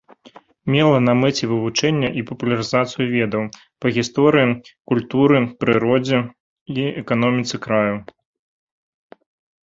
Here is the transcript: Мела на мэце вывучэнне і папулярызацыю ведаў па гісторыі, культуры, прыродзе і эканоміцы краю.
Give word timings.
Мела 0.75 0.99
на 1.07 1.13
мэце 1.21 1.43
вывучэнне 1.49 2.07
і 2.21 2.23
папулярызацыю 2.29 3.05
ведаў 3.17 3.43
па 3.85 3.91
гісторыі, 3.97 4.55
культуры, 4.93 5.37
прыродзе 5.65 6.19
і 6.79 6.87
эканоміцы 7.03 7.55
краю. 7.67 7.95